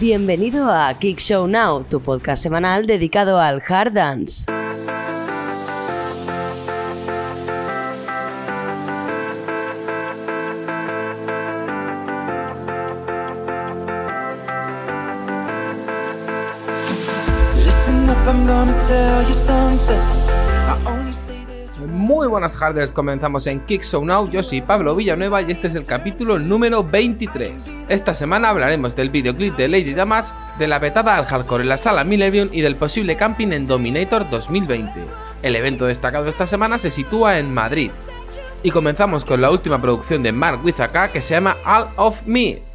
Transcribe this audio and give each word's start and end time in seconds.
Bienvenido 0.00 0.72
a 0.72 0.92
Kick 0.98 1.20
Show 1.20 1.46
Now, 1.46 1.84
tu 1.88 2.00
podcast 2.00 2.42
semanal 2.42 2.84
dedicado 2.84 3.40
al 3.40 3.62
hard 3.62 3.94
dance. 3.94 4.44
Up, 18.06 18.28
I'm 18.28 18.46
gonna 18.46 18.78
tell 18.86 19.22
you 19.22 19.34
something. 19.34 20.23
Muy 22.04 22.26
buenas 22.28 22.58
harders, 22.58 22.92
comenzamos 22.92 23.46
en 23.46 23.60
Kick 23.60 23.82
Show 23.82 24.04
Now, 24.04 24.30
yo 24.30 24.42
soy 24.42 24.60
Pablo 24.60 24.94
Villanueva 24.94 25.40
y 25.40 25.50
este 25.50 25.68
es 25.68 25.74
el 25.74 25.86
capítulo 25.86 26.38
número 26.38 26.84
23. 26.84 27.72
Esta 27.88 28.12
semana 28.12 28.50
hablaremos 28.50 28.94
del 28.94 29.08
videoclip 29.08 29.56
de 29.56 29.68
Lady 29.68 29.94
Damas, 29.94 30.34
de 30.58 30.68
la 30.68 30.78
vetada 30.78 31.16
al 31.16 31.24
hardcore 31.24 31.62
en 31.62 31.70
la 31.70 31.78
sala 31.78 32.04
Millennium 32.04 32.50
y 32.52 32.60
del 32.60 32.76
posible 32.76 33.16
camping 33.16 33.52
en 33.52 33.66
Dominator 33.66 34.28
2020. 34.28 34.92
El 35.40 35.56
evento 35.56 35.86
destacado 35.86 36.28
esta 36.28 36.46
semana 36.46 36.76
se 36.76 36.90
sitúa 36.90 37.38
en 37.38 37.54
Madrid. 37.54 37.90
Y 38.62 38.70
comenzamos 38.70 39.24
con 39.24 39.40
la 39.40 39.50
última 39.50 39.80
producción 39.80 40.22
de 40.22 40.32
Mark 40.32 40.60
Wizaka 40.62 41.08
que 41.08 41.22
se 41.22 41.32
llama 41.32 41.56
All 41.64 41.86
of 41.96 42.26
Me. 42.26 42.73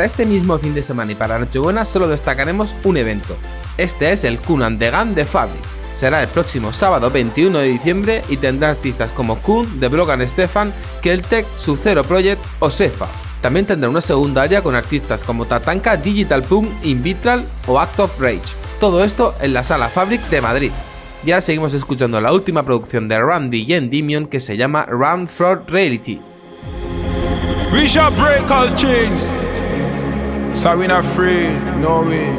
Para 0.00 0.08
este 0.08 0.24
mismo 0.24 0.58
fin 0.58 0.72
de 0.72 0.82
semana 0.82 1.12
y 1.12 1.14
para 1.14 1.38
Nochebuena 1.38 1.84
solo 1.84 2.08
destacaremos 2.08 2.74
un 2.84 2.96
evento. 2.96 3.36
Este 3.76 4.12
es 4.12 4.24
el 4.24 4.38
Kun 4.38 4.78
the 4.78 4.90
Gun 4.90 5.14
de 5.14 5.26
Fabric. 5.26 5.60
Será 5.94 6.22
el 6.22 6.28
próximo 6.28 6.72
sábado 6.72 7.10
21 7.10 7.58
de 7.58 7.66
diciembre 7.66 8.22
y 8.30 8.38
tendrá 8.38 8.70
artistas 8.70 9.12
como 9.12 9.36
Kun, 9.40 9.78
The 9.78 9.88
Brogan 9.88 10.26
Stefan, 10.26 10.72
Keltec, 11.02 11.44
Sub-Zero 11.58 12.02
Project 12.02 12.40
o 12.60 12.70
Sefa. 12.70 13.08
También 13.42 13.66
tendrá 13.66 13.90
una 13.90 14.00
segunda 14.00 14.40
área 14.40 14.62
con 14.62 14.74
artistas 14.74 15.22
como 15.22 15.44
Tatanka, 15.44 15.98
Digital 15.98 16.44
Punk, 16.44 16.70
Invitral 16.82 17.44
o 17.66 17.78
Act 17.78 18.00
of 18.00 18.18
Rage. 18.18 18.40
Todo 18.80 19.04
esto 19.04 19.34
en 19.42 19.52
la 19.52 19.62
sala 19.62 19.90
Fabric 19.90 20.22
de 20.30 20.40
Madrid. 20.40 20.72
Y 21.26 21.32
ahora 21.32 21.42
seguimos 21.42 21.74
escuchando 21.74 22.22
la 22.22 22.32
última 22.32 22.62
producción 22.62 23.06
de 23.06 23.20
Randy 23.20 23.66
y 23.68 23.74
Endymion 23.74 24.28
que 24.28 24.40
se 24.40 24.56
llama 24.56 24.86
Run 24.86 25.28
for 25.28 25.62
Reality. 25.68 26.22
We 27.70 27.86
shall 27.86 28.10
break 28.12 28.50
all 28.50 28.74
chains. 28.74 29.30
So 30.52 30.76
we 30.76 30.88
not 30.88 31.04
afraid, 31.04 31.52
no 31.78 32.02
way. 32.02 32.34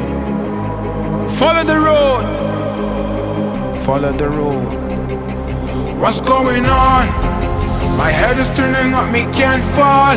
Follow 1.38 1.64
the 1.64 1.80
road. 1.80 2.24
Follow 3.78 4.12
the 4.12 4.28
road. 4.28 5.98
What's 5.98 6.20
going 6.20 6.66
on? 6.66 7.08
My 7.96 8.10
head 8.10 8.38
is 8.38 8.50
turning 8.50 8.92
up, 8.92 9.10
me 9.10 9.22
can't 9.32 9.64
fall. 9.74 10.16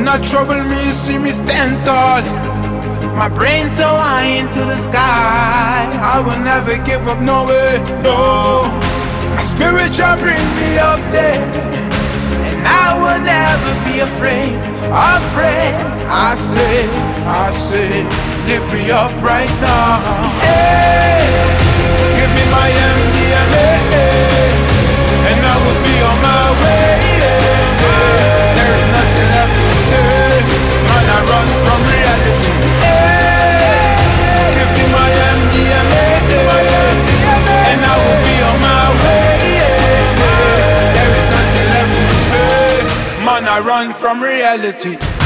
Not 0.00 0.24
trouble 0.24 0.62
me, 0.64 0.92
see 0.92 1.18
me 1.18 1.30
stand 1.30 1.84
tall. 1.86 2.22
My 3.14 3.28
brain 3.28 3.70
so 3.70 3.86
high 3.86 4.26
into 4.42 4.60
the 4.60 4.74
sky. 4.74 5.86
I 6.02 6.18
will 6.18 6.42
never 6.42 6.76
give 6.84 7.06
up, 7.06 7.20
no 7.20 7.46
way, 7.46 7.78
no. 8.02 8.68
My 9.36 9.42
spirit 9.42 9.94
shall 9.94 10.18
bring 10.18 10.44
me 10.56 10.78
up 10.78 11.00
there. 11.12 11.93
Will 13.14 13.22
never 13.22 13.74
be 13.86 14.00
afraid, 14.00 14.58
afraid. 14.90 15.74
I 16.10 16.34
say, 16.34 16.82
I 17.30 17.52
say, 17.52 18.02
lift 18.50 18.66
me 18.72 18.90
up 18.90 19.12
right 19.22 19.54
now. 19.62 20.02
Hey, 20.42 21.22
give 22.18 22.30
me 22.34 22.44
my 22.50 22.68
MDMA, 22.74 23.70
and 25.30 25.46
I 25.46 25.56
will 25.62 25.80
be 25.86 25.96
on 26.02 26.18
my 26.26 26.46
way. 26.60 26.74
Nothing 27.84 28.43
I 43.54 43.60
run 43.60 43.92
from 43.92 44.20
reality. 44.20 45.23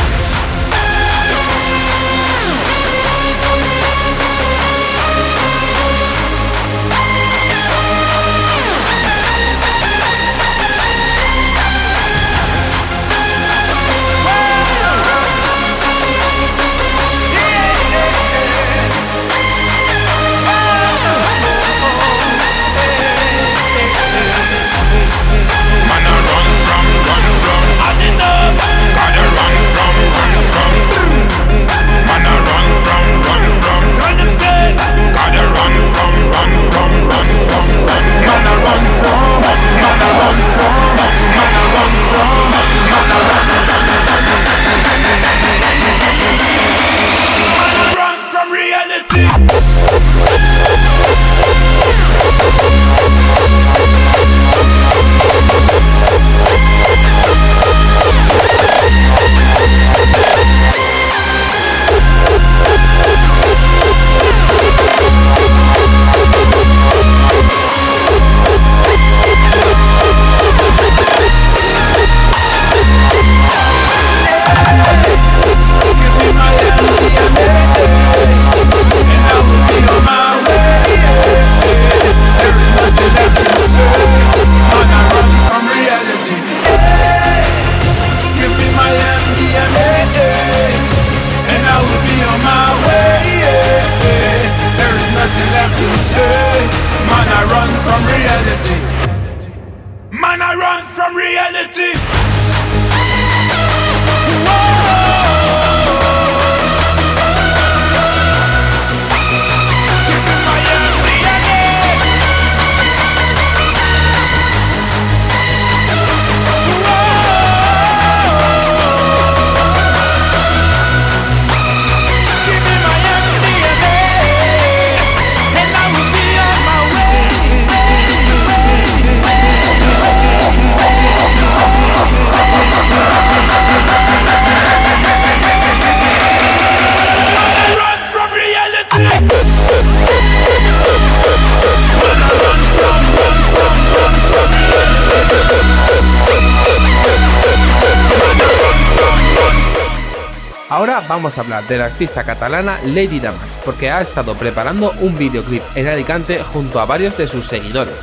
Ahora 150.70 151.03
vamos 151.09 151.38
a 151.38 151.41
hablar 151.41 151.67
de 151.67 151.79
la 151.79 151.87
artista 151.87 152.25
catalana 152.25 152.79
Lady 152.85 153.20
Damas, 153.20 153.59
porque 153.65 153.91
ha 153.91 154.03
estado 154.03 154.35
preparando 154.35 154.93
un 155.00 155.17
videoclip 155.17 155.62
en 155.75 155.88
Alicante 155.88 156.43
junto 156.43 156.79
a 156.79 156.85
varios 156.85 157.17
de 157.17 157.26
sus 157.26 157.47
seguidores. 157.47 157.97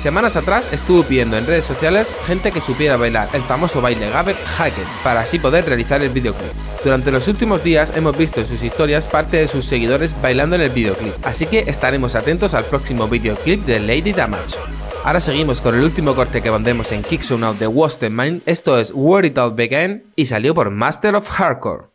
Semanas 0.00 0.36
atrás 0.36 0.66
estuvo 0.72 1.02
pidiendo 1.02 1.36
en 1.36 1.46
redes 1.46 1.66
sociales 1.66 2.14
gente 2.26 2.52
que 2.52 2.62
supiera 2.62 2.96
bailar 2.96 3.28
el 3.34 3.42
famoso 3.42 3.82
baile 3.82 4.08
Gabber 4.08 4.36
Hacken 4.56 4.84
para 5.02 5.20
así 5.20 5.38
poder 5.38 5.66
realizar 5.66 6.02
el 6.02 6.08
videoclip. 6.08 6.52
Durante 6.82 7.10
los 7.10 7.28
últimos 7.28 7.62
días 7.62 7.92
hemos 7.94 8.16
visto 8.16 8.40
en 8.40 8.46
sus 8.46 8.62
historias 8.62 9.06
parte 9.06 9.36
de 9.36 9.48
sus 9.48 9.66
seguidores 9.66 10.14
bailando 10.22 10.56
en 10.56 10.62
el 10.62 10.70
videoclip, 10.70 11.14
así 11.26 11.44
que 11.44 11.60
estaremos 11.66 12.14
atentos 12.14 12.54
al 12.54 12.64
próximo 12.64 13.08
videoclip 13.08 13.64
de 13.66 13.80
Lady 13.80 14.12
Damage. 14.12 14.56
Ahora 15.04 15.20
seguimos 15.20 15.60
con 15.60 15.74
el 15.74 15.84
último 15.84 16.14
corte 16.14 16.40
que 16.40 16.48
vendemos 16.48 16.90
en 16.90 17.02
Kick 17.02 17.30
Out 17.30 17.58
de 17.58 18.08
Mind. 18.08 18.40
Esto 18.46 18.78
es 18.78 18.90
Where 18.94 19.28
It 19.28 19.36
All 19.36 19.52
Began 19.52 20.04
y 20.16 20.24
salió 20.24 20.54
por 20.54 20.70
Master 20.70 21.14
of 21.14 21.28
Hardcore. 21.28 21.93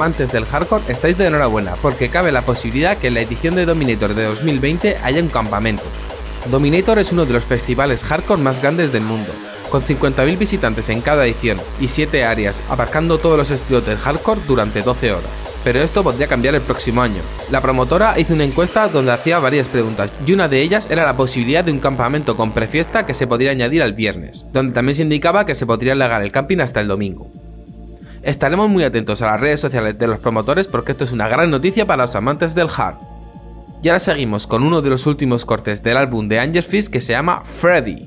Amantes 0.00 0.32
del 0.32 0.46
hardcore 0.46 0.84
estáis 0.88 1.18
de 1.18 1.26
enhorabuena, 1.26 1.74
porque 1.82 2.08
cabe 2.08 2.32
la 2.32 2.40
posibilidad 2.40 2.96
que 2.96 3.08
en 3.08 3.14
la 3.14 3.20
edición 3.20 3.54
de 3.54 3.66
Dominator 3.66 4.14
de 4.14 4.24
2020 4.24 4.96
haya 5.02 5.22
un 5.22 5.28
campamento. 5.28 5.82
Dominator 6.50 6.98
es 7.00 7.12
uno 7.12 7.26
de 7.26 7.34
los 7.34 7.44
festivales 7.44 8.02
hardcore 8.04 8.40
más 8.40 8.62
grandes 8.62 8.94
del 8.94 9.02
mundo, 9.02 9.30
con 9.68 9.82
50.000 9.82 10.38
visitantes 10.38 10.88
en 10.88 11.02
cada 11.02 11.26
edición 11.26 11.60
y 11.82 11.88
7 11.88 12.24
áreas, 12.24 12.62
abarcando 12.70 13.18
todos 13.18 13.36
los 13.36 13.50
estilos 13.50 13.84
del 13.84 13.98
hardcore 13.98 14.40
durante 14.48 14.80
12 14.80 15.12
horas. 15.12 15.30
Pero 15.64 15.80
esto 15.80 16.02
podría 16.02 16.28
cambiar 16.28 16.54
el 16.54 16.62
próximo 16.62 17.02
año. 17.02 17.20
La 17.50 17.60
promotora 17.60 18.18
hizo 18.18 18.32
una 18.32 18.44
encuesta 18.44 18.88
donde 18.88 19.12
hacía 19.12 19.38
varias 19.38 19.68
preguntas, 19.68 20.10
y 20.26 20.32
una 20.32 20.48
de 20.48 20.62
ellas 20.62 20.88
era 20.90 21.04
la 21.04 21.14
posibilidad 21.14 21.62
de 21.62 21.72
un 21.72 21.78
campamento 21.78 22.38
con 22.38 22.52
prefiesta 22.52 23.04
que 23.04 23.12
se 23.12 23.26
podría 23.26 23.50
añadir 23.50 23.82
al 23.82 23.92
viernes, 23.92 24.46
donde 24.50 24.72
también 24.72 24.96
se 24.96 25.02
indicaba 25.02 25.44
que 25.44 25.54
se 25.54 25.66
podría 25.66 25.94
legar 25.94 26.22
el 26.22 26.32
camping 26.32 26.60
hasta 26.60 26.80
el 26.80 26.88
domingo. 26.88 27.30
Estaremos 28.22 28.68
muy 28.68 28.84
atentos 28.84 29.22
a 29.22 29.26
las 29.26 29.40
redes 29.40 29.60
sociales 29.60 29.98
de 29.98 30.06
los 30.06 30.20
promotores 30.20 30.66
porque 30.66 30.92
esto 30.92 31.04
es 31.04 31.12
una 31.12 31.28
gran 31.28 31.50
noticia 31.50 31.86
para 31.86 32.04
los 32.04 32.14
amantes 32.14 32.54
del 32.54 32.68
hard. 32.74 32.96
Y 33.82 33.88
ahora 33.88 33.98
seguimos 33.98 34.46
con 34.46 34.62
uno 34.62 34.82
de 34.82 34.90
los 34.90 35.06
últimos 35.06 35.46
cortes 35.46 35.82
del 35.82 35.96
álbum 35.96 36.28
de 36.28 36.38
Angel 36.38 36.62
Fist 36.62 36.92
que 36.92 37.00
se 37.00 37.14
llama 37.14 37.42
Freddy. 37.44 38.06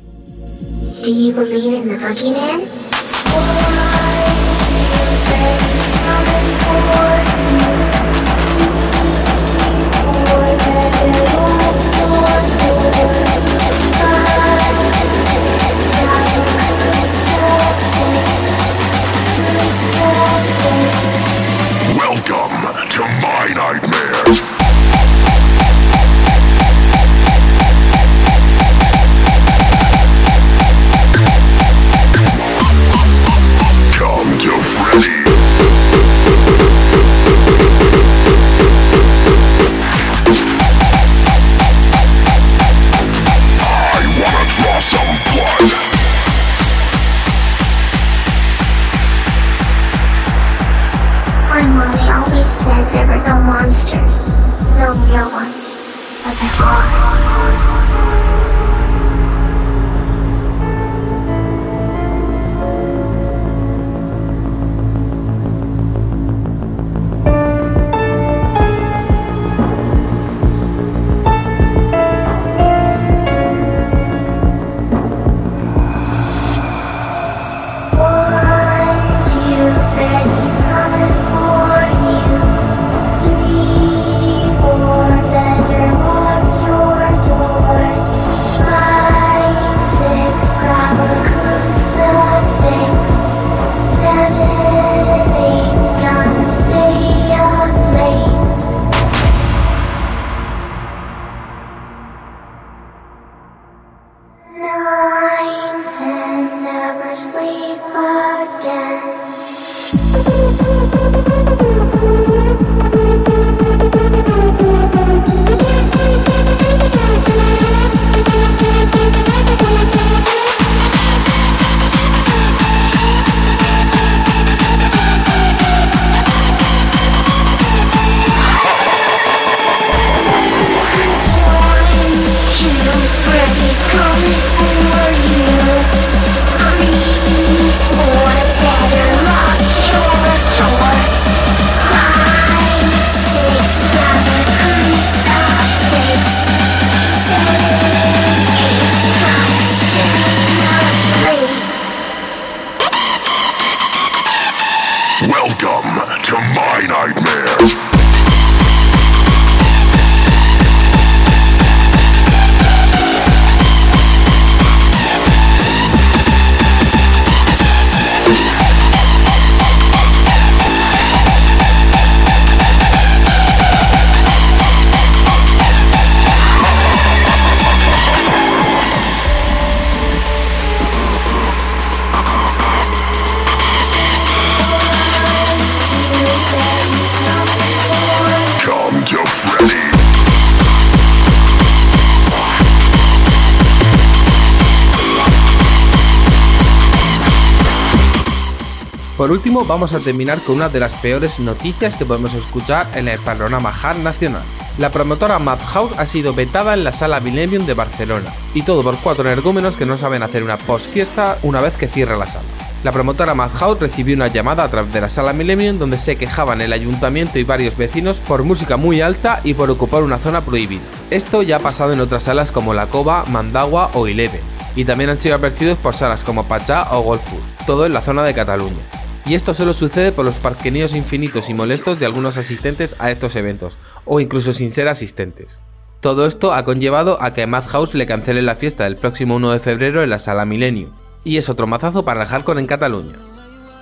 Por 199.17 199.29
último, 199.29 199.63
vamos 199.63 199.93
a 199.93 199.99
terminar 199.99 200.39
con 200.39 200.55
una 200.55 200.69
de 200.69 200.79
las 200.79 200.93
peores 200.95 201.39
noticias 201.39 201.95
que 201.95 202.05
podemos 202.05 202.33
escuchar 202.33 202.87
en 202.95 203.07
el 203.07 203.19
panorama 203.19 203.71
hard 203.71 203.99
nacional. 203.99 204.41
La 204.79 204.89
promotora 204.89 205.37
Madhouse 205.37 205.93
ha 205.99 206.07
sido 206.07 206.33
vetada 206.33 206.73
en 206.73 206.83
la 206.83 206.91
sala 206.91 207.19
Millennium 207.19 207.67
de 207.67 207.75
Barcelona, 207.75 208.33
y 208.55 208.63
todo 208.63 208.81
por 208.81 208.97
cuatro 208.97 209.23
energúmenos 209.23 209.77
que 209.77 209.85
no 209.85 209.99
saben 209.99 210.23
hacer 210.23 210.41
una 210.43 210.57
post-fiesta 210.57 211.37
una 211.43 211.61
vez 211.61 211.75
que 211.77 211.87
cierra 211.87 212.17
la 212.17 212.25
sala. 212.25 212.43
La 212.83 212.91
promotora 212.91 213.35
Madhouse 213.35 213.79
recibió 213.79 214.15
una 214.15 214.29
llamada 214.29 214.63
a 214.63 214.69
través 214.69 214.91
de 214.91 215.01
la 215.01 215.09
sala 215.09 215.31
Millennium 215.31 215.77
donde 215.77 215.99
se 215.99 216.15
quejaban 216.15 216.59
el 216.61 216.73
ayuntamiento 216.73 217.37
y 217.37 217.43
varios 217.43 217.77
vecinos 217.77 218.19
por 218.19 218.41
música 218.43 218.77
muy 218.77 219.01
alta 219.01 219.41
y 219.43 219.53
por 219.53 219.69
ocupar 219.69 220.01
una 220.01 220.17
zona 220.17 220.41
prohibida. 220.41 220.81
Esto 221.11 221.43
ya 221.43 221.57
ha 221.57 221.59
pasado 221.59 221.93
en 221.93 222.01
otras 222.01 222.23
salas 222.23 222.51
como 222.51 222.73
La 222.73 222.87
Cova, 222.87 223.25
Mandagua 223.29 223.91
o 223.93 224.07
Eleven, 224.07 224.41
y 224.75 224.85
también 224.85 225.11
han 225.11 225.19
sido 225.19 225.35
advertidos 225.35 225.77
por 225.77 225.93
salas 225.93 226.23
como 226.23 226.45
Pachá 226.45 226.87
o 226.91 227.01
Golfus, 227.01 227.43
todo 227.67 227.85
en 227.85 227.93
la 227.93 228.01
zona 228.01 228.23
de 228.23 228.33
Cataluña. 228.33 228.81
Y 229.25 229.35
esto 229.35 229.53
solo 229.53 229.73
sucede 229.73 230.11
por 230.11 230.25
los 230.25 230.35
parqueníos 230.35 230.95
infinitos 230.95 231.49
y 231.49 231.53
molestos 231.53 231.99
de 231.99 232.05
algunos 232.05 232.37
asistentes 232.37 232.95
a 232.99 233.09
estos 233.09 233.35
eventos, 233.35 233.77
o 234.05 234.19
incluso 234.19 234.51
sin 234.51 234.71
ser 234.71 234.89
asistentes. 234.89 235.61
Todo 236.01 236.25
esto 236.25 236.53
ha 236.53 236.65
conllevado 236.65 237.17
a 237.21 237.33
que 237.33 237.47
Madhouse 237.47 237.93
le 237.93 238.05
cancele 238.05 238.41
la 238.41 238.55
fiesta 238.55 238.83
del 238.83 238.97
próximo 238.97 239.37
1 239.37 239.51
de 239.51 239.59
febrero 239.59 240.03
en 240.03 240.09
la 240.09 240.19
sala 240.19 240.43
Milenio, 240.43 240.89
y 241.23 241.37
es 241.37 241.47
otro 241.47 241.67
mazazo 241.67 242.03
para 242.03 242.23
el 242.23 242.27
hardcore 242.27 242.59
en 242.59 242.67
Cataluña. 242.67 243.15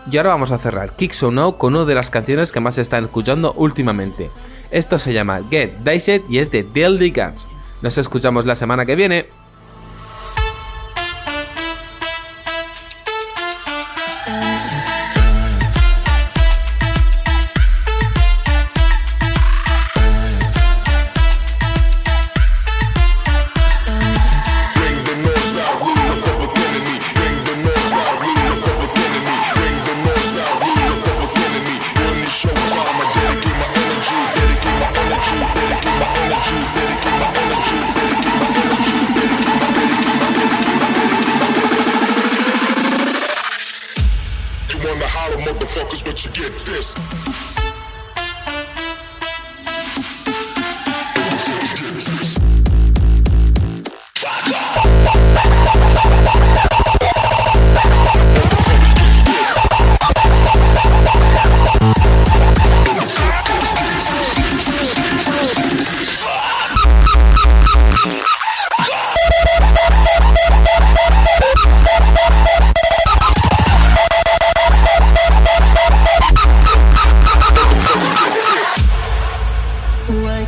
Y 0.10 0.18
ahora 0.18 0.30
vamos 0.30 0.52
a 0.52 0.60
cerrar 0.60 0.96
Kick 0.96 1.14
So 1.14 1.32
Now 1.32 1.58
con 1.58 1.76
una 1.76 1.86
de 1.86 1.96
las 1.96 2.12
canciones 2.12 2.52
que 2.52 2.60
más 2.60 2.76
se 2.76 2.82
están 2.82 3.06
escuchando 3.06 3.54
últimamente. 3.54 4.30
Esto 4.70 5.00
se 5.00 5.14
llama 5.14 5.42
Get 5.50 5.78
Diced 5.80 6.22
y 6.30 6.38
es 6.38 6.52
de 6.52 6.64
Deadly 6.64 7.12
Guns. 7.12 7.48
Nos 7.82 7.98
escuchamos 7.98 8.46
la 8.46 8.56
semana 8.56 8.86
que 8.86 8.96
viene. 8.96 9.28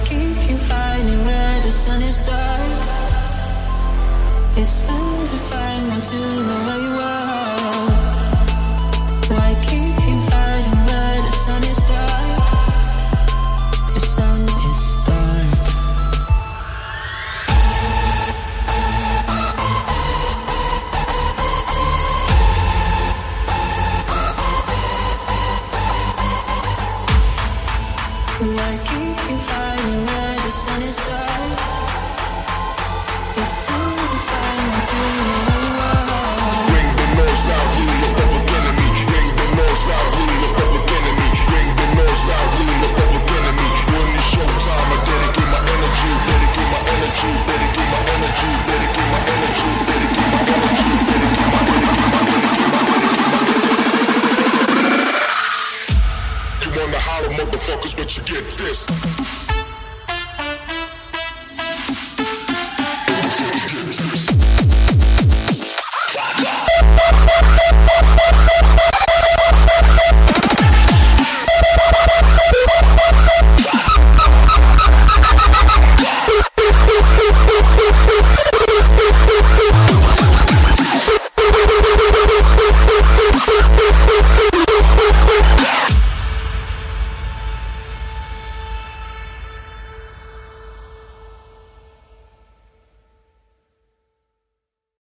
Keep 0.05 0.38
you 0.50 0.57
hiding 0.69 1.25
where 1.25 1.62
the 1.62 1.72
sun 1.72 2.01
is 2.01 2.25
dark? 2.25 3.13
It's 4.57 4.86
time 4.88 5.27
to 5.31 5.38
find 5.50 5.88
one 5.89 6.01
to 6.01 6.17
know 6.48 6.60
where 6.67 6.79
you 6.79 7.00
are. 7.00 7.42